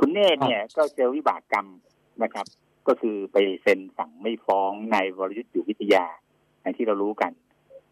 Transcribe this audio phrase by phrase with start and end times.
[0.00, 1.66] คุณเนตรเนี่ยก็เจอวิบากกรรม
[2.22, 2.46] นะครับ
[2.88, 6.04] ก็คือไปเซ็นสั่งไม่ฟ้องนายวรยุทธ์อยู่วิทยา
[6.60, 7.32] อย่างที่เรารู้กัน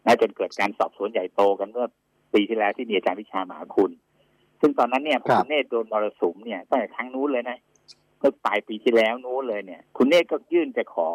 [0.05, 1.87] นะจนเกิดการสอบสวนใหญ่โตกันเมื่อ
[2.33, 3.91] ปีที่แล้วที่มีอาจารย์วิชามหาคุณ
[4.61, 7.59] ซึ่งตอนนั้นเนี่ยพอคุณเนตรโดนมรสุมเนี่ยตั้งแต่ครั้งนู้นเลยนะ
[8.21, 11.09] ก็ปลายปีที่แล้วนู้นเลยเนี่ย คุณเนตรก็ยื่นจะขอ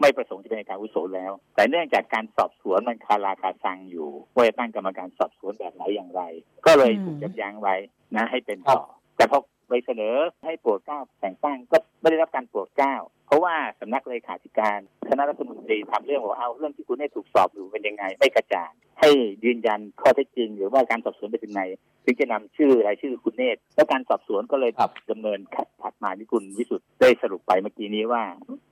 [0.00, 6.22] ไม่ประสงค์จะเป็นการอุโสแล้ว แต่เนื่องจากการสอบสวนมันคาราคาซังอยู่ว่าจะตั้งกรรมการสอบสวนแบบไหนอย่างไร
[6.66, 7.74] ก็เลยถูกยับยั้งไว้
[8.16, 8.82] นะ ให้เป็นต่อ
[9.16, 9.38] แต่พอ
[9.70, 12.94] ไปเสนอให้โปรดเกล้าแต่งตั้งก็ไม่ได้รับการโปรดเกล้า
[13.26, 19.10] เพราะว่าสำนักเลขาธิการคณะรัฐมนตรีทำเรื่องว่าเอาเรื่องที่คุณได้ถูกสอบอยู่เป็นยังไง ไม่กระจ่างให้
[19.44, 21.62] ยืนยันข้อเท็จจริง หรือว่าการสอบสวนไปถึงไหน
[22.04, 24.72] ถึงจะนำชื่อรายชื่อคุณเนตรแล้วการสอบสวนก็เลย
[25.10, 25.38] ดำเนิน
[25.82, 28.22] ถัดมาที่คุณวิสุทธ์ได้สรุปไปเมื่อกี้นี้ว่า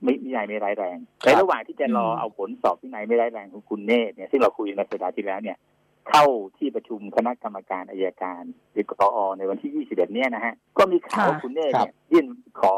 [0.03, 5.57] ไม่วินัยไม่ร้ายแรงในระหว่างที่จะรอเอาผลสอบวินัยไม่ร้ายแรงของคุณเนตรเนี่ยซึ่งเราคุยในสัปดาห์ที่แล้วเนี่ย
[6.09, 6.25] เข้า
[6.57, 12.25] ที่ประชุมคณะกรรมการอายการหรือกรอในวันที่ 21 เนี่ยนะฮะ ก็มีข่าวคุณเนตรเนี่ยยื่น
[12.59, 12.73] ขอ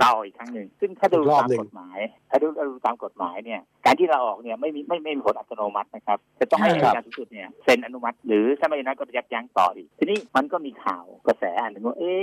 [0.00, 1.98] เราอีกครั้งหนึ่ง ซึ่งถ้าดูตามกฎหมาย
[2.30, 12.16] ถ้าดูดูตามกฎหมายเนี่ย การที่เราออกเนี่ยไม่มีไม่ไม่มีผลอัตโนมัตินะครับ จะต้องให้อัยการสูงสุดเนี่ยเซ็นอนุมัติ หรือถ้าไม่นั้นก็ยับยั้งต่ออีก ทีนี้มันก็มีข่าวกระแสอันหนึ่งว่าเอ๊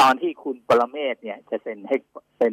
[0.00, 1.96] ตอนที่คุณปรเมศเนี่ยจะเซ็นให้
[2.36, 2.52] เซ็น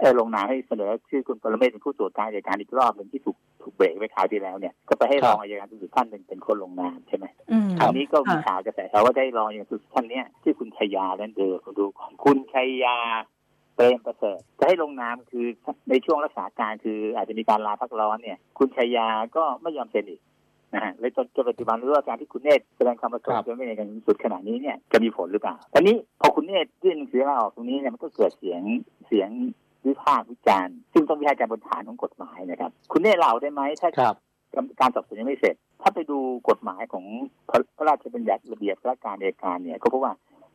[0.00, 3.43] เออลงนามให้เสนอชื่อคุณปรเมศเป็นผู้ตรวจการอัยการอีกรอบหนึ่งที่ถูกถูก
[3.76, 7.26] เบรกไว้คราวที่แล้วเนี่ยก็ไปให้รองอัยการสูงสุดท่านหนึ่งเป็นคนลงนามใช่ไหม
[7.78, 12.96] คราวนี้ก็มีข่าวกระแสข่าวว่าได้รองอัยการสูงสุดท่านเนี้ยที่คุณชัยยานั่นเดิมดูของคุณชัยยา
[13.74, 15.46] เปรมประเสริฐจะให้ลงนามคือ
[15.90, 20.22] ในช่วงรักษาการคืออาจจะมีการลาพักร้อนเนี่ย คุณชัยยาก็ไม่ยอมเซ็นอีก
[20.74, 28.62] นะฮะเลยจนจนปัจจุบันรู้ว่าการที่คุณเนตรแสดงความประสงค์จะไม่ในการสุดขนาดนี้เนี่ยจะมีผลหรือเปล่าตอนนี้พอคุณเนตรยื่นหนังสือลาออกตรงนี้เนี่ยมันก็เกิดเสียง
[29.06, 29.30] เสียง
[29.86, 33.90] วิพากษ์วิจารณ์ซึ่งต้องวิจารณ์บนฐานของกฎหมายนะครับ คุณเนตรเล่าได้ไหมถ้า
[34.80, 36.18] การสอบสวนยังไม่เสร็จ ถ้าไปดู
[36.48, 37.04] กฎหมายของ
[37.76, 40.12] พระราชบัญญัติระเบียบราชการเอกการเนี่ยก็พบว่า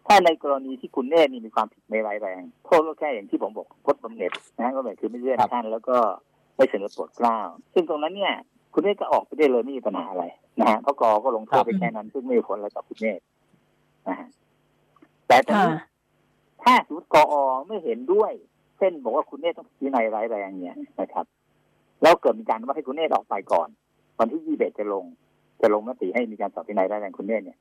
[0.07, 5.97] ถ้าในกรณีที่คุณเนตรนี่มีความผิดไม่ร้ายแรงโทษก็แค่อย่างที่ผมบอกพดบำเหน็จนะก็หมายคือไม่เลื่อนขั้นแล้วก็
[6.57, 7.39] ไม่เสนอโปรดเกล้า
[7.73, 8.33] ซึ่งตรงนั้นเนี่ย
[8.73, 10.25] คุณเนตรก็ออกไปได้เลยไม่มีปัญหาอะไร
[10.59, 13.23] นะฮะเพราะกอก็ลงโทษไปแค่นั้น ซึ่งไม่มีผลอะไรกับคุณเนตร
[14.07, 14.29] นะฮะ
[15.27, 15.77] แต่ตอนนี้
[16.63, 17.33] ถ้าสมมติกอ
[17.67, 18.31] ไม่เห็นด้วย
[18.79, 21.25] เช่น บอกว่าคุณเนตรต้องพินัยร้ายแรงเนี่ยนะครับ
[22.01, 23.67] แล้วเกิดมีการว่าให้คุณเนตรออกไปก่อน
[24.19, 25.05] วันที่ยี่เบจะลง
[25.61, 27.57] จะลงมติให้มีการสอบพินัยร้ายแรงคุณเนตรเนี่ย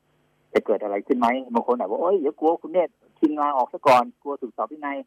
[0.54, 4.98] จะเกิดอะไรขึ้นไหมบางคนอาจว่าโอ้ยเดี๋ยวกลัวคุณเนตรชิงลาออกซะก่อนกลัวถูกสอบพินัย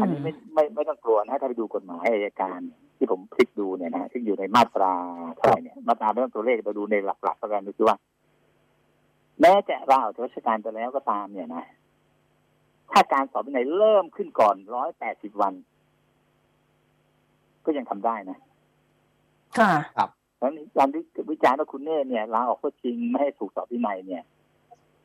[0.00, 2.60] อันนี้ไม่ไม่ไม่ต้องกลัวนะถ้าไปดูกฎหมายอายการ
[2.96, 4.92] ที่ผมพลิกดูเนี่ยนะที่อยู่ในมาตรา
[5.36, 7.96] เท่าไหร่เนี่ยมาตราไม่ต้องตัวเลขเราดูในหลักๆแล้วกันก็คือว่า
[9.40, 11.64] แม้จะลาออกจากราชการไปแล้วก็ตามเนี่ยนะ
[12.92, 15.54] ถ้าการสอบพินัยเริ่มขึ้นก่อนร้อยแปดสิบวัน
[17.64, 18.38] ก็ยังทำได้นะ
[19.58, 20.88] ค่ะ ครับแล้วการ
[21.30, 24.22] วิจารณ์ว่าคุณเน่เนี่ยลาออกก็จริงไม่ให้ถูกสอบพินัยเนี่ย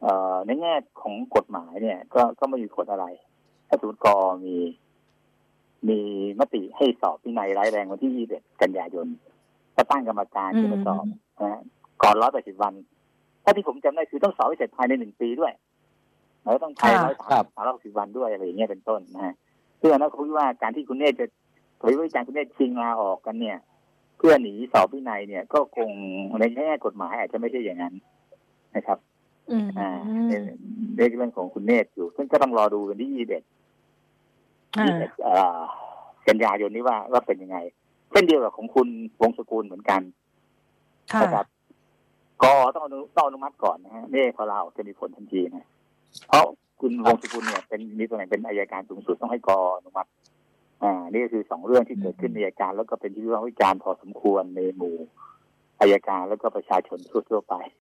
[0.02, 3.06] เอ่อในแง่ของกฎหมายเนี่ย ก็ก็ไม่มีผลอะไร
[3.68, 4.56] ถ้าสูนกอมี
[5.90, 6.00] มี
[6.40, 9.08] มติให้สอบพินัยร้ายแรงวันที่ยี่สิบกันยายน
[9.76, 11.06] ก็ตั้งกรรมการที่มาสอบ
[11.42, 11.62] นะ
[12.04, 12.74] ก่อนร้อยแปดสิบวัน
[13.44, 15.54] ถ้าที่ผมจำได้คือต้องสอบให้เสร็จภายในหนึ่งปีด้วย
[16.44, 19.34] แล้วต้องใช้ร้อยสามสามร้อยสิบวันด้วยอะไรอย่างเงี้ยเป็นต้นนะฮะ
[19.80, 21.26] เพื่อนะคุณว่าการที่คุณเนตจะ
[21.80, 23.58] เผยว่าการคุณเนตชิงลาออกกันเนี่ย
[24.26, 25.90] พื่อหนีสอบวินัยเนี่ย ก็คง
[26.40, 27.94] ในแง่กฎหมายอาจจะไม่ใช่อย่างนั้น
[28.76, 28.98] นะครับ
[29.80, 29.90] อ่า
[30.98, 33.44] ในเรื่องของคุณเนตรอยู่ ซึ่งก็ต้องรอดูกันที่ยี่สิบเอ็ด
[34.86, 35.12] ยี่สิบเอ็ด
[36.28, 37.58] กันยายนนี้ว่าว่าเป็นยังไง
[38.12, 38.88] เช่นเดียวกับของคุณ
[39.22, 40.02] วงสกุลเหมือนกัน
[41.22, 41.46] นะครับ
[42.44, 42.86] ก็ต้อง
[43.18, 45.68] ต้องอนุมัติก่อนนะฮะไม่พอเราจะมีผลทันทีนะ
[46.28, 46.46] เพราะ
[46.80, 50.10] คุณวงศกุลเนี่ยเป็นมีตำแหน่งเป็นอายการสูงสุดต้องให้กออนุมัติ
[50.84, 54.96] อ่า นี่ก็คือสองเรื่องที่เกิดขึ้นในอายการแล้วก็เป็นที่วิพากษ์วิจารณ์พอสมควรในหมู่
[55.82, 57.56] อายการแล้วก็ประชาชนทั่วๆไป